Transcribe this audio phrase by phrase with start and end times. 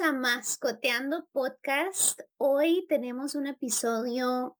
[0.00, 2.20] a Mascoteando Podcast.
[2.36, 4.56] Hoy tenemos un episodio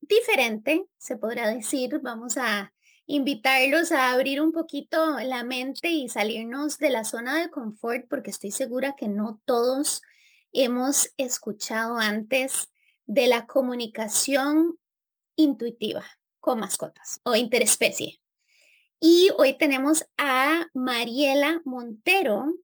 [0.00, 1.98] diferente, se podrá decir.
[2.00, 2.72] Vamos a
[3.04, 8.30] invitarlos a abrir un poquito la mente y salirnos de la zona de confort porque
[8.30, 10.00] estoy segura que no todos
[10.52, 12.70] hemos escuchado antes
[13.04, 14.78] de la comunicación
[15.36, 16.06] intuitiva
[16.40, 18.20] con mascotas o interespecie.
[19.00, 22.54] Y hoy tenemos a Mariela Montero,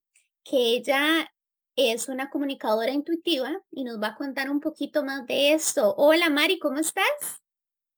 [0.43, 1.31] que ella
[1.77, 5.95] es una comunicadora intuitiva y nos va a contar un poquito más de esto.
[5.97, 7.05] Hola Mari, ¿cómo estás?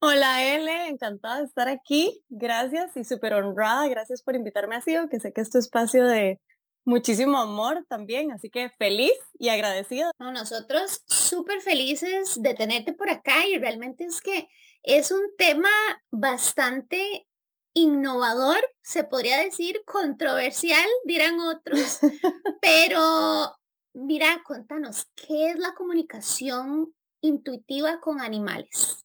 [0.00, 2.22] Hola Ele, encantada de estar aquí.
[2.28, 3.88] Gracias y súper honrada.
[3.88, 6.40] Gracias por invitarme a Sido, que sé que es tu espacio de
[6.84, 10.10] muchísimo amor también, así que feliz y agradecida.
[10.18, 14.48] nosotros súper felices de tenerte por acá y realmente es que
[14.82, 15.70] es un tema
[16.10, 17.26] bastante
[17.74, 21.98] innovador, se podría decir controversial, dirán otros,
[22.62, 23.52] pero
[23.96, 29.04] mira, contanos, ¿qué es la comunicación intuitiva con animales?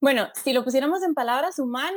[0.00, 1.94] Bueno, si lo pusiéramos en palabras humanas,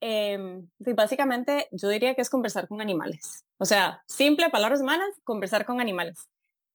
[0.00, 3.44] em, básicamente yo diría que es conversar con animales.
[3.58, 6.28] O sea, simple, palabras humanas, conversar con animales.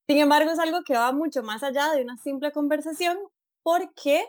[0.08, 3.18] Sin embargo, es algo que va mucho más allá de una simple conversación
[3.64, 4.26] porque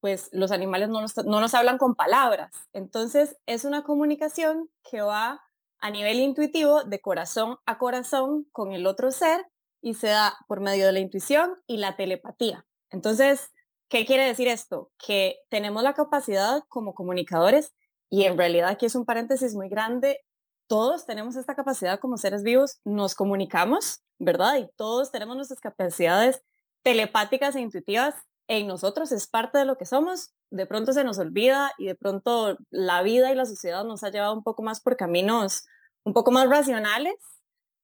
[0.00, 1.00] pues los animales no
[1.40, 2.52] nos hablan con palabras.
[2.72, 5.47] Entonces, es una comunicación que va
[5.80, 9.46] a nivel intuitivo, de corazón a corazón con el otro ser
[9.80, 12.66] y se da por medio de la intuición y la telepatía.
[12.90, 13.52] Entonces,
[13.88, 14.90] ¿qué quiere decir esto?
[14.98, 17.74] Que tenemos la capacidad como comunicadores,
[18.10, 20.24] y en realidad aquí es un paréntesis muy grande,
[20.66, 24.56] todos tenemos esta capacidad como seres vivos, nos comunicamos, ¿verdad?
[24.56, 26.42] Y todos tenemos nuestras capacidades
[26.82, 28.14] telepáticas e intuitivas
[28.48, 31.94] en nosotros, es parte de lo que somos, de pronto se nos olvida y de
[31.94, 35.66] pronto la vida y la sociedad nos ha llevado un poco más por caminos
[36.04, 37.14] un poco más racionales,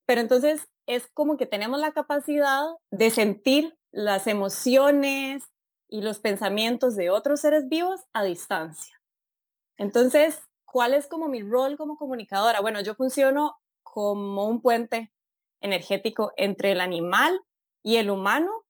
[0.06, 5.44] pero entonces es como que tenemos la capacidad de sentir las emociones
[5.88, 9.00] y los pensamientos de otros seres vivos a distancia.
[9.76, 12.60] Entonces, ¿cuál es como mi rol como comunicadora?
[12.60, 15.12] Bueno, yo funciono como un puente
[15.60, 17.40] energético entre el animal
[17.82, 18.63] y el humano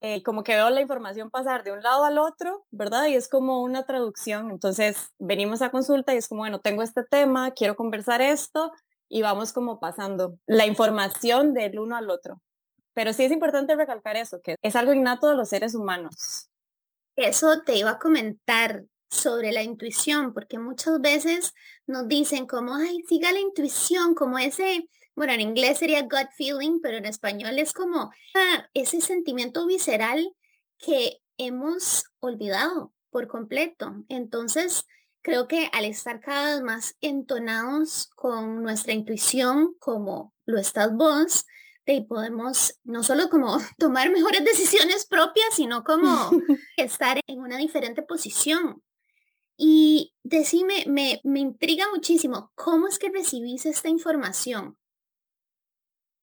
[0.00, 3.06] eh, como que veo la información pasar de un lado al otro, ¿verdad?
[3.06, 4.50] Y es como una traducción.
[4.50, 8.72] Entonces, venimos a consulta y es como, bueno, tengo este tema, quiero conversar esto
[9.08, 12.40] y vamos como pasando la información del uno al otro.
[12.94, 16.48] Pero sí es importante recalcar eso, que es algo innato de los seres humanos.
[17.16, 21.54] Eso te iba a comentar sobre la intuición, porque muchas veces
[21.86, 26.78] nos dicen como, ay, siga la intuición, como ese bueno, en inglés sería gut feeling,
[26.80, 30.32] pero en español es como ah, ese sentimiento visceral
[30.78, 34.04] que hemos olvidado por completo.
[34.08, 34.86] Entonces,
[35.20, 41.46] creo que al estar cada vez más entonados con nuestra intuición, como lo estás vos,
[41.84, 46.30] te podemos no solo como tomar mejores decisiones propias, sino como
[46.76, 48.84] estar en una diferente posición.
[49.56, 54.78] Y decime, me, me intriga muchísimo, ¿cómo es que recibís esta información?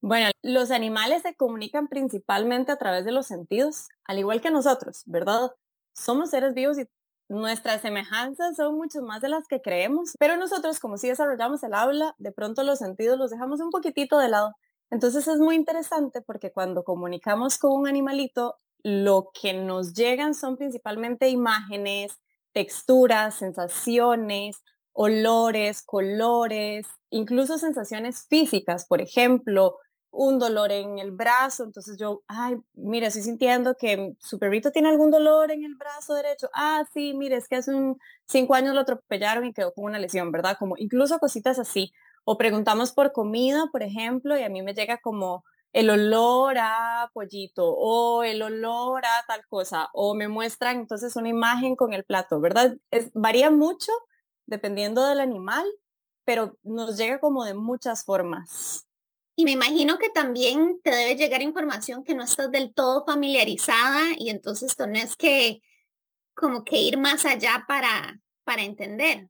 [0.08, 5.02] Bueno, los animales se comunican principalmente a través de los sentidos, al igual que nosotros,
[5.08, 5.50] ¿verdad?
[5.96, 6.86] Somos seres vivos y
[7.28, 11.74] nuestras semejanzas son mucho más de las que creemos, pero nosotros como si desarrollamos el
[11.74, 14.54] habla, de pronto los sentidos los dejamos un poquitito de lado.
[14.92, 20.56] Entonces es muy interesante porque cuando comunicamos con un animalito, lo que nos llegan son
[20.56, 22.12] principalmente imágenes,
[22.54, 24.62] texturas, sensaciones,
[24.94, 29.80] olores, colores, incluso sensaciones físicas, por ejemplo,
[30.16, 34.90] un dolor en el brazo, entonces yo, ay, mire, estoy sintiendo que su perrito tiene
[34.90, 36.50] algún dolor en el brazo derecho.
[36.54, 40.00] Ah, sí, mire, es que hace un cinco años lo atropellaron y quedó con una
[40.00, 40.58] lesión, ¿verdad?
[40.58, 41.92] Como incluso cositas así.
[42.24, 45.44] O preguntamos por comida, por ejemplo, y a mí me llega como
[45.74, 51.28] el olor a pollito o el olor a tal cosa, o me muestran entonces una
[51.28, 52.78] imagen con el plato, ¿verdad?
[52.92, 53.92] Es, varía mucho
[54.46, 55.66] dependiendo del animal,
[56.24, 58.88] pero nos llega como de muchas formas.
[59.36, 64.02] Y me imagino que también te debe llegar información que no estás del todo familiarizada
[64.18, 65.62] y entonces tenés que
[66.34, 69.30] como que ir más allá para, para entender.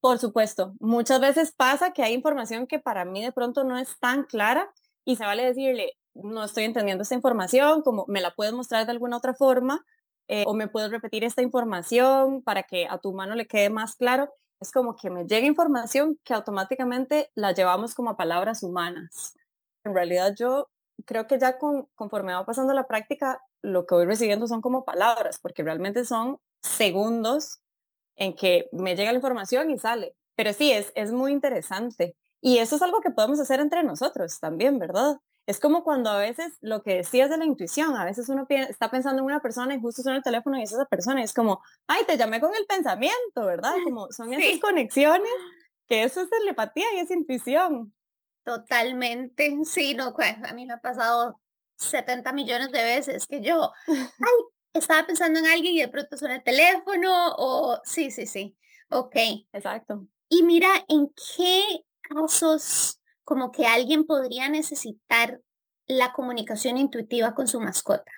[0.00, 3.98] Por supuesto, muchas veces pasa que hay información que para mí de pronto no es
[3.98, 4.70] tan clara
[5.04, 8.92] y se vale decirle, no estoy entendiendo esta información, como me la puedes mostrar de
[8.92, 9.84] alguna otra forma
[10.28, 13.96] eh, o me puedes repetir esta información para que a tu mano le quede más
[13.96, 14.30] claro
[14.60, 19.33] es como que me llega información que automáticamente la llevamos como a palabras humanas.
[19.84, 20.68] En realidad yo
[21.06, 24.84] creo que ya con, conforme va pasando la práctica, lo que voy recibiendo son como
[24.84, 27.60] palabras, porque realmente son segundos
[28.16, 30.14] en que me llega la información y sale.
[30.36, 32.16] Pero sí, es, es muy interesante.
[32.40, 35.16] Y eso es algo que podemos hacer entre nosotros también, ¿verdad?
[35.46, 38.90] Es como cuando a veces lo que decías de la intuición, a veces uno está
[38.90, 41.34] pensando en una persona y justo suena el teléfono y es esa persona y es
[41.34, 43.74] como, ay, te llamé con el pensamiento, ¿verdad?
[43.84, 45.30] Como son esas conexiones
[45.86, 47.92] que eso es telepatía y es intuición.
[48.44, 51.40] Totalmente, sí, no, pues, a mí me ha pasado
[51.76, 54.44] 70 millones de veces que yo, ay,
[54.74, 58.56] estaba pensando en alguien y de pronto suena el teléfono o sí, sí, sí,
[58.90, 59.16] ok.
[59.52, 60.06] Exacto.
[60.28, 65.40] Y mira, ¿en qué casos como que alguien podría necesitar
[65.86, 68.10] la comunicación intuitiva con su mascota?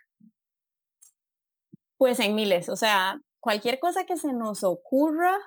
[1.99, 5.38] Pues en miles, o sea, cualquier cosa que se nos ocurra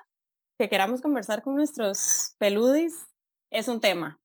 [0.58, 2.94] que queramos conversar con nuestros peludis
[3.50, 4.19] es un tema.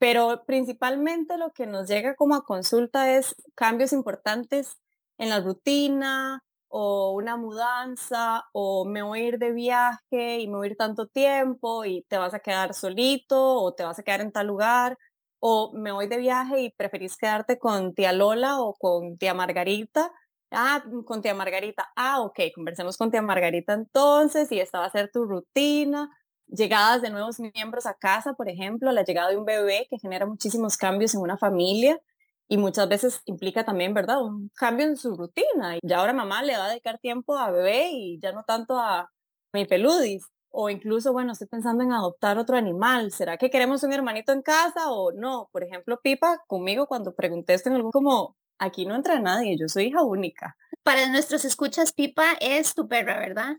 [0.00, 4.78] Pero principalmente lo que nos llega como a consulta es cambios importantes
[5.18, 10.56] en la rutina o una mudanza o me voy a ir de viaje y me
[10.56, 14.02] voy a ir tanto tiempo y te vas a quedar solito o te vas a
[14.02, 14.96] quedar en tal lugar
[15.40, 20.12] o me voy de viaje y preferís quedarte con tía Lola o con tía Margarita.
[20.50, 21.90] Ah, con tía Margarita.
[21.96, 26.10] Ah, ok, conversemos con tía Margarita entonces y esta va a ser tu rutina.
[26.52, 30.26] Llegadas de nuevos miembros a casa, por ejemplo, la llegada de un bebé que genera
[30.26, 32.00] muchísimos cambios en una familia
[32.48, 34.20] y muchas veces implica también, ¿verdad?
[34.22, 35.76] Un cambio en su rutina.
[35.76, 38.76] Y ya ahora mamá le va a dedicar tiempo a bebé y ya no tanto
[38.76, 39.08] a
[39.52, 40.24] mi peludis.
[40.50, 43.12] O incluso, bueno, estoy pensando en adoptar otro animal.
[43.12, 45.48] ¿Será que queremos un hermanito en casa o no?
[45.52, 49.68] Por ejemplo, Pipa, conmigo cuando pregunté esto en algún como, aquí no entra nadie, yo
[49.68, 50.56] soy hija única.
[50.82, 53.58] Para nuestros escuchas, Pipa es tu perra, ¿verdad?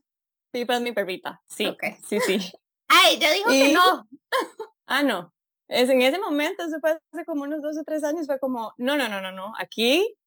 [0.51, 1.67] Pipa es mi perrita, sí.
[1.67, 1.95] Okay.
[2.05, 2.51] Sí, sí.
[2.91, 4.07] Ay, ya dijo que no.
[4.87, 5.33] ah, no.
[5.67, 8.73] Es, en ese momento, eso fue hace como unos dos o tres años, fue como,
[8.77, 10.17] no, no, no, no, no, aquí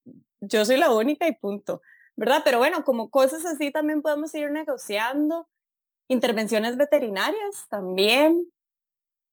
[0.40, 1.82] yo soy la única y punto,
[2.16, 2.40] ¿verdad?
[2.44, 5.46] Pero bueno, como cosas así también podemos ir negociando.
[6.08, 8.50] Intervenciones veterinarias también.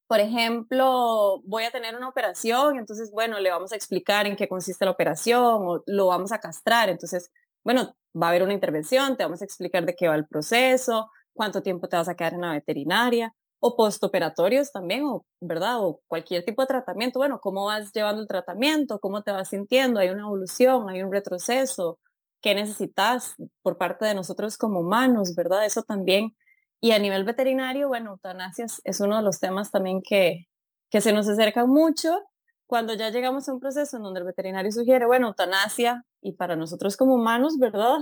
[0.08, 4.50] Por ejemplo, voy a tener una operación, entonces, bueno, le vamos a explicar en qué
[4.50, 6.90] consiste la operación o lo vamos a castrar.
[6.90, 7.32] Entonces,
[7.64, 11.10] bueno, va a haber una intervención, te vamos a explicar de qué va el proceso,
[11.34, 15.80] cuánto tiempo te vas a quedar en la veterinaria o postoperatorios también, o, ¿verdad?
[15.80, 17.20] O cualquier tipo de tratamiento.
[17.20, 19.00] Bueno, ¿cómo vas llevando el tratamiento?
[19.00, 20.00] ¿Cómo te vas sintiendo?
[20.00, 20.90] ¿Hay una evolución?
[20.90, 22.00] ¿Hay un retroceso?
[22.42, 25.64] ¿Qué necesitas por parte de nosotros como humanos, verdad?
[25.64, 26.36] Eso también.
[26.82, 30.48] Y a nivel veterinario, bueno, eutanasia es uno de los temas también que,
[30.90, 32.20] que se nos acerca mucho
[32.66, 36.56] cuando ya llegamos a un proceso en donde el veterinario sugiere, bueno, eutanasia, y para
[36.56, 38.00] nosotros como humanos, ¿verdad?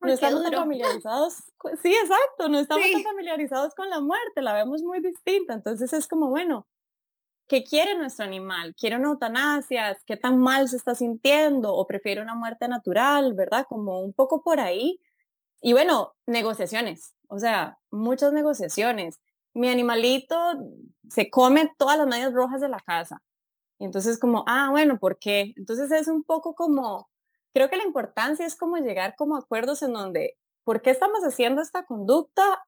[0.00, 1.34] No estamos familiarizados,
[1.82, 6.28] sí, exacto, no estamos familiarizados con la muerte, la vemos muy distinta, entonces es como,
[6.28, 6.66] bueno,
[7.50, 8.74] ¿qué quiere nuestro animal?
[8.76, 9.98] ¿Quiere una eutanasia?
[10.06, 11.74] ¿Qué tan mal se está sintiendo?
[11.74, 13.66] ¿O prefiere una muerte natural, verdad?
[13.68, 15.00] Como un poco por ahí.
[15.60, 19.20] Y bueno, negociaciones, o sea, muchas negociaciones.
[19.52, 20.36] Mi animalito
[21.08, 23.20] se come todas las medias rojas de la casa.
[23.80, 25.52] Y entonces como, ah, bueno, ¿por qué?
[25.56, 27.10] Entonces es un poco como
[27.52, 31.62] creo que la importancia es como llegar como acuerdos en donde, ¿por qué estamos haciendo
[31.62, 32.64] esta conducta?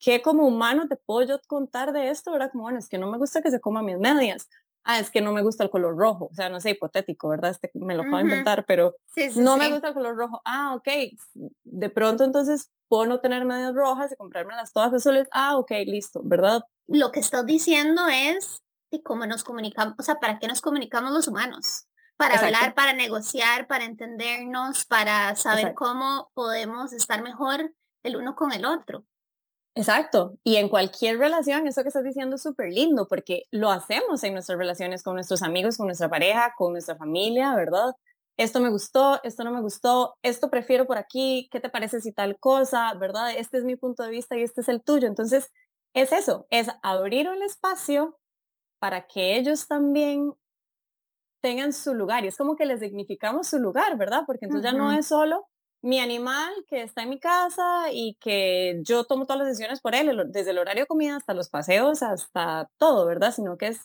[0.00, 2.32] ¿Qué como humano te puedo yo contar de esto?
[2.32, 2.50] ¿Verdad?
[2.52, 4.48] Como, bueno, es que no me gusta que se coma mis medias.
[4.84, 6.28] Ah, es que no me gusta el color rojo.
[6.30, 7.50] O sea, no sé, hipotético, ¿verdad?
[7.50, 8.94] Este, me lo puedo inventar, pero
[9.36, 10.40] no me gusta el color rojo.
[10.44, 10.88] Ah, ok.
[11.64, 15.28] De pronto entonces puedo no tener medias rojas y comprarme las todas azules.
[15.32, 16.62] Ah, ok, listo, ¿verdad?
[16.86, 21.12] Lo que estás diciendo es de cómo nos comunicamos, o sea, ¿para qué nos comunicamos
[21.12, 21.87] los humanos?
[22.18, 27.72] Para hablar, para negociar, para entendernos, para saber cómo podemos estar mejor
[28.02, 29.04] el uno con el otro.
[29.76, 30.36] Exacto.
[30.42, 34.32] Y en cualquier relación, eso que estás diciendo es súper lindo porque lo hacemos en
[34.32, 37.92] nuestras relaciones con nuestros amigos, con nuestra pareja, con nuestra familia, ¿verdad?
[38.36, 42.12] Esto me gustó, esto no me gustó, esto prefiero por aquí, ¿qué te parece si
[42.12, 43.30] tal cosa, ¿verdad?
[43.36, 45.06] Este es mi punto de vista y este es el tuyo.
[45.06, 45.52] Entonces,
[45.94, 48.18] es eso, es abrir un espacio
[48.80, 50.32] para que ellos también
[51.40, 52.24] tengan su lugar.
[52.24, 54.22] Y es como que les dignificamos su lugar, ¿verdad?
[54.26, 55.46] Porque entonces ya no es solo
[55.80, 59.94] mi animal que está en mi casa y que yo tomo todas las decisiones por
[59.94, 63.32] él, desde el horario de comida hasta los paseos, hasta todo, ¿verdad?
[63.32, 63.80] Sino que es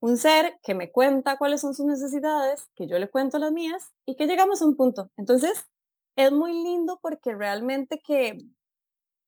[0.00, 3.92] un ser que me cuenta cuáles son sus necesidades, que yo le cuento las mías
[4.06, 5.10] y que llegamos a un punto.
[5.16, 5.66] Entonces,
[6.16, 8.38] es muy lindo porque realmente que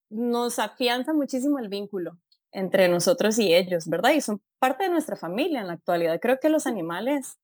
[0.09, 2.19] nos afianza muchísimo el vínculo
[2.53, 4.13] entre nosotros y ellos, ¿verdad?
[4.13, 6.19] Y son parte de nuestra familia en la actualidad.
[6.21, 7.39] Creo que los animales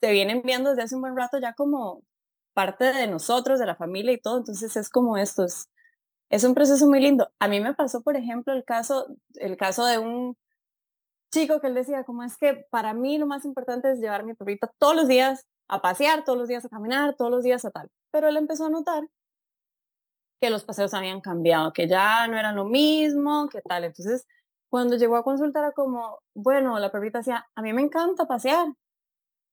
[0.00, 2.02] se vienen viendo desde hace un buen rato ya como
[2.54, 5.68] parte de nosotros, de la familia y todo, entonces es como esto, es,
[6.30, 7.28] es un proceso muy lindo.
[7.40, 10.36] A mí me pasó, por ejemplo, el caso, el caso de un
[11.32, 14.24] chico que él decía, como es que para mí lo más importante es llevar a
[14.24, 17.64] mi perrita todos los días a pasear, todos los días a caminar, todos los días
[17.64, 17.90] a tal.
[18.12, 19.04] Pero él empezó a notar
[20.40, 23.84] que los paseos habían cambiado, que ya no eran lo mismo, que tal.
[23.84, 24.26] Entonces,
[24.68, 28.68] cuando llegó a consultar, era como, bueno, la perrita decía, a mí me encanta pasear,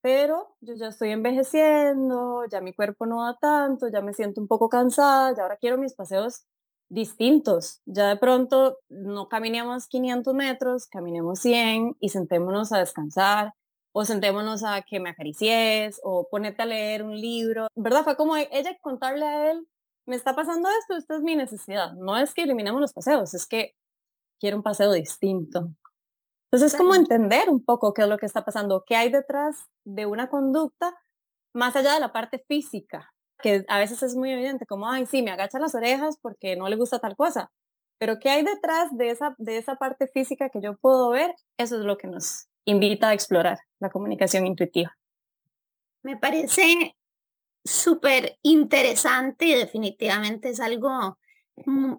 [0.02, 4.48] pero yo ya estoy envejeciendo, ya mi cuerpo no da tanto, ya me siento un
[4.48, 6.46] poco cansada, ya ahora quiero mis paseos
[6.90, 7.82] distintos.
[7.86, 13.54] Ya de pronto no caminemos 500 metros, caminemos 100 y sentémonos a descansar
[13.94, 17.68] o sentémonos a que me acaricies o ponete a leer un libro.
[17.76, 18.04] ¿Verdad?
[18.04, 19.68] Fue como ella contarle a él,
[20.06, 21.94] me está pasando esto, esta es mi necesidad.
[21.94, 23.76] No es que eliminemos los paseos, es que
[24.40, 25.70] quiero un paseo distinto.
[26.52, 29.70] Entonces es como entender un poco qué es lo que está pasando, qué hay detrás
[29.86, 30.94] de una conducta
[31.54, 35.22] más allá de la parte física, que a veces es muy evidente, como, ay, sí,
[35.22, 37.52] me agacha las orejas porque no le gusta tal cosa,
[37.98, 41.78] pero qué hay detrás de esa, de esa parte física que yo puedo ver, eso
[41.78, 44.98] es lo que nos invita a explorar la comunicación intuitiva.
[46.04, 46.98] Me parece
[47.64, 51.18] súper interesante y definitivamente es algo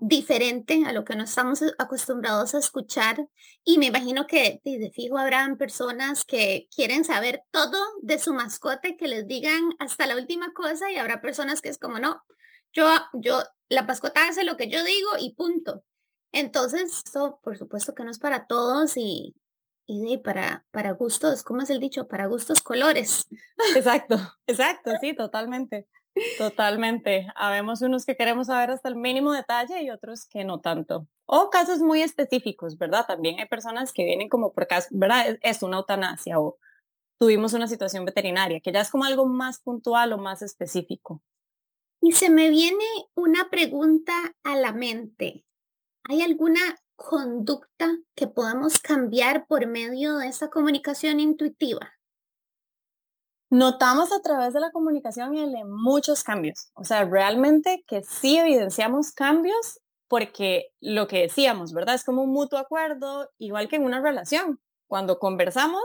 [0.00, 3.28] diferente a lo que no estamos acostumbrados a escuchar
[3.64, 8.96] y me imagino que de fijo habrán personas que quieren saber todo de su mascota
[8.98, 12.22] que les digan hasta la última cosa y habrá personas que es como no,
[12.72, 15.84] yo, yo, la mascota hace lo que yo digo y punto.
[16.32, 19.34] Entonces, esto por supuesto que no es para todos y,
[19.86, 22.08] y para, para gustos, ¿cómo es el dicho?
[22.08, 23.28] Para gustos colores.
[23.76, 24.16] Exacto,
[24.46, 25.86] exacto, sí, totalmente.
[26.38, 27.26] Totalmente.
[27.34, 31.08] Habemos unos que queremos saber hasta el mínimo detalle y otros que no tanto.
[31.26, 33.06] O casos muy específicos, ¿verdad?
[33.06, 35.38] También hay personas que vienen como por caso, ¿verdad?
[35.42, 36.58] Es una eutanasia o
[37.18, 41.22] tuvimos una situación veterinaria, que ya es como algo más puntual o más específico.
[42.00, 45.44] Y se me viene una pregunta a la mente.
[46.04, 46.60] ¿Hay alguna
[46.96, 51.92] conducta que podamos cambiar por medio de esa comunicación intuitiva?
[53.52, 55.34] Notamos a través de la comunicación
[55.68, 56.70] muchos cambios.
[56.72, 59.78] O sea, realmente que sí evidenciamos cambios
[60.08, 61.96] porque lo que decíamos, ¿verdad?
[61.96, 64.58] Es como un mutuo acuerdo, igual que en una relación.
[64.86, 65.82] Cuando conversamos,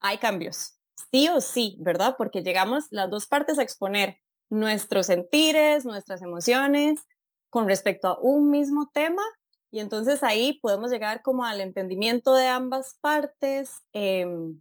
[0.00, 0.80] hay cambios.
[1.12, 2.16] Sí o sí, ¿verdad?
[2.18, 4.18] Porque llegamos las dos partes a exponer
[4.50, 7.06] nuestros sentires, nuestras emociones
[7.48, 9.22] con respecto a un mismo tema
[9.70, 14.60] y entonces ahí podemos llegar como al entendimiento de ambas partes em,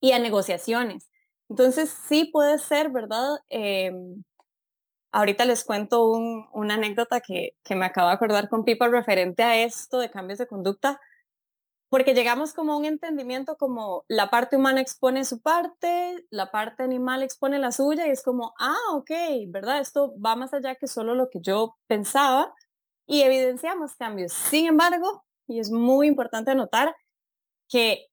[0.00, 1.08] y a negociaciones.
[1.48, 3.38] Entonces sí puede ser, ¿verdad?
[3.48, 4.24] Em,
[5.12, 9.62] ahorita les cuento una anécdota que, que me acabo de acordar con Pipa referente a
[9.64, 11.00] esto de cambios de conducta,
[11.88, 16.82] porque llegamos como a un entendimiento como la parte humana expone su parte, la parte
[16.82, 19.10] animal expone la suya y es como, ah, ok,
[19.48, 19.80] ¿verdad?
[19.80, 22.52] Esto va más allá que solo lo que yo pensaba
[23.06, 24.32] y evidenciamos cambios.
[24.32, 26.94] Sin embargo, y es muy importante notar
[27.68, 28.06] que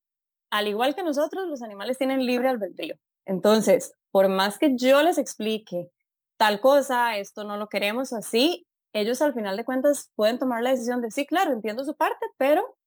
[0.51, 2.95] al igual que nosotros, los animales tienen libre albedrío.
[3.25, 5.89] Entonces, por más que yo les explique
[6.37, 10.71] tal cosa, esto no lo queremos así, ellos al final de cuentas pueden tomar la
[10.71, 12.77] decisión de sí, claro, entiendo su parte, pero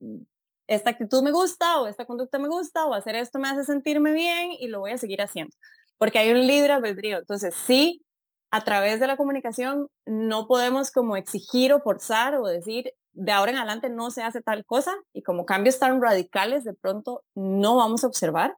[0.00, 0.22] mm,
[0.66, 4.12] esta actitud me gusta o esta conducta me gusta o hacer esto me hace sentirme
[4.12, 5.54] bien y lo voy a seguir haciendo,
[5.98, 7.18] porque hay un libre albedrío.
[7.18, 8.02] Entonces, sí,
[8.50, 13.50] a través de la comunicación no podemos como exigir o forzar o decir de ahora
[13.52, 17.76] en adelante no se hace tal cosa y como cambios tan radicales de pronto no
[17.76, 18.56] vamos a observar.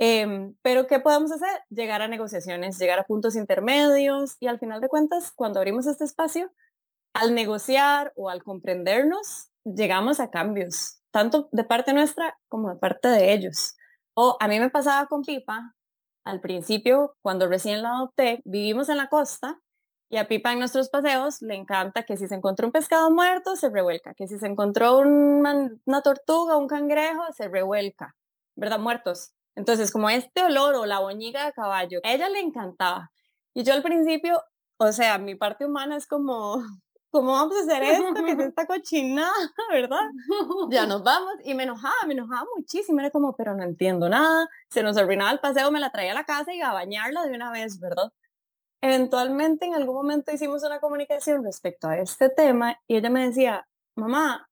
[0.00, 1.50] Em, pero ¿qué podemos hacer?
[1.70, 6.04] Llegar a negociaciones, llegar a puntos intermedios y al final de cuentas, cuando abrimos este
[6.04, 6.52] espacio,
[7.14, 13.08] al negociar o al comprendernos, llegamos a cambios, tanto de parte nuestra como de parte
[13.08, 13.76] de ellos.
[14.14, 15.74] O a mí me pasaba con Pipa,
[16.24, 19.60] al principio, cuando recién la adopté, vivimos en la costa
[20.10, 23.56] y a Pipa en nuestros paseos le encanta que si se encontró un pescado muerto,
[23.56, 28.14] se revuelca, que si se encontró una, una tortuga, un cangrejo, se revuelca,
[28.56, 28.78] ¿verdad?
[28.78, 29.32] Muertos.
[29.58, 33.10] Entonces, como este olor o la boñiga de caballo, a ella le encantaba.
[33.54, 34.40] Y yo al principio,
[34.76, 36.62] o sea, mi parte humana es como,
[37.10, 38.14] ¿cómo vamos a hacer esto?
[38.14, 39.32] Que es esta cochinada,
[39.72, 40.10] ¿verdad?
[40.70, 41.34] Ya nos vamos.
[41.44, 43.00] Y me enojaba, me enojaba muchísimo.
[43.00, 44.48] Era como, pero no entiendo nada.
[44.70, 47.34] Se nos arruinaba el paseo, me la traía a la casa y a bañarla de
[47.34, 48.12] una vez, ¿verdad?
[48.80, 53.66] Eventualmente, en algún momento hicimos una comunicación respecto a este tema y ella me decía,
[53.96, 54.47] mamá,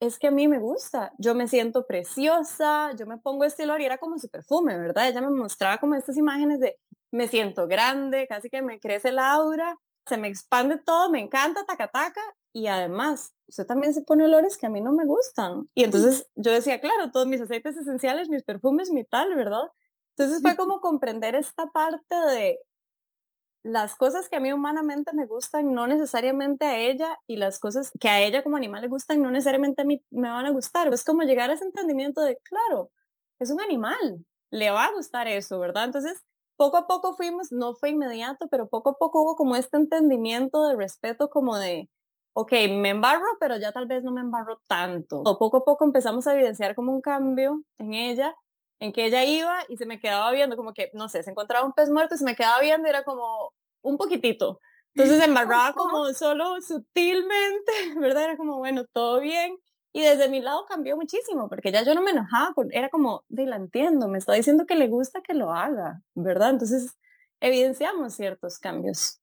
[0.00, 3.80] es que a mí me gusta, yo me siento preciosa, yo me pongo este olor
[3.80, 5.08] y era como su perfume, ¿verdad?
[5.08, 6.78] Ella me mostraba como estas imágenes de
[7.10, 11.64] me siento grande, casi que me crece la aura, se me expande todo, me encanta,
[11.64, 12.20] taca, taca,
[12.52, 15.68] y además, usted también se pone olores que a mí no me gustan.
[15.74, 19.64] Y entonces yo decía, claro, todos mis aceites esenciales, mis perfumes, mi tal, ¿verdad?
[20.16, 22.60] Entonces fue como comprender esta parte de
[23.64, 27.90] las cosas que a mí humanamente me gustan, no necesariamente a ella, y las cosas
[27.98, 30.92] que a ella como animal le gustan, no necesariamente a mí me van a gustar.
[30.92, 32.90] Es como llegar a ese entendimiento de, claro,
[33.40, 35.84] es un animal, le va a gustar eso, ¿verdad?
[35.84, 36.22] Entonces,
[36.56, 40.68] poco a poco fuimos, no fue inmediato, pero poco a poco hubo como este entendimiento
[40.68, 41.88] de respeto, como de,
[42.34, 45.22] ok, me embarro, pero ya tal vez no me embarro tanto.
[45.24, 48.36] O poco a poco empezamos a evidenciar como un cambio en ella
[48.80, 51.64] en que ella iba y se me quedaba viendo como que, no sé, se encontraba
[51.66, 53.52] un pez muerto y se me quedaba viendo y era como
[53.82, 54.60] un poquitito.
[54.94, 58.24] Entonces se embarraba como solo sutilmente, ¿verdad?
[58.24, 59.56] Era como, bueno, todo bien.
[59.92, 63.46] Y desde mi lado cambió muchísimo, porque ya yo no me enojaba, era como, de
[63.46, 66.50] la entiendo, me está diciendo que le gusta que lo haga, ¿verdad?
[66.50, 66.96] Entonces
[67.40, 69.20] evidenciamos ciertos cambios.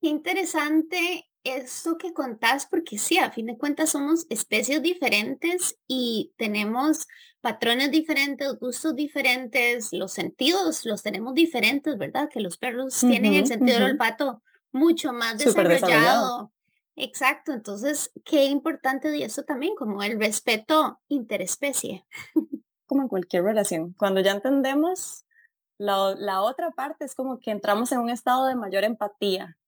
[0.00, 7.06] Interesante esto que contás, porque sí, a fin de cuentas somos especies diferentes y tenemos
[7.40, 12.28] patrones diferentes, gustos diferentes, los sentidos los tenemos diferentes, ¿verdad?
[12.32, 14.42] Que los perros tienen el sentido del olfato
[14.72, 16.52] mucho más desarrollado.
[16.96, 22.04] Exacto, entonces, qué importante de eso también, como el respeto interespecie.
[22.86, 25.26] Como en cualquier relación, cuando ya entendemos
[25.76, 29.58] la, la otra parte, es como que entramos en un estado de mayor empatía.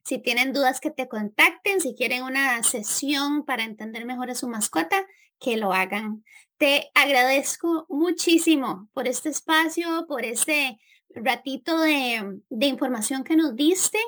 [0.05, 4.49] Si tienen dudas que te contacten, si quieren una sesión para entender mejor a su
[4.49, 5.07] mascota,
[5.39, 6.25] que lo hagan.
[6.57, 10.79] Te agradezco muchísimo por este espacio, por este
[11.15, 13.99] ratito de información que nos diste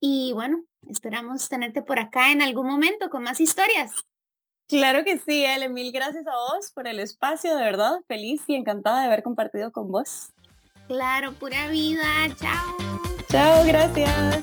[0.00, 3.92] y bueno, esperamos tenerte por acá en algún momento con más historias.
[4.68, 8.54] Claro que sí, Ale, mil gracias a vos por el espacio, de verdad, feliz y
[8.54, 10.32] encantada de haber compartido con vos.
[10.88, 12.04] Claro, pura vida,
[12.38, 12.76] chao.
[13.28, 14.42] Chao, gracias.